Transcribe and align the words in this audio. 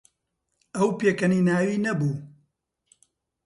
ئەو 0.75 0.89
پێکەنیناوی 0.99 1.81
نەبوو. 1.85 2.15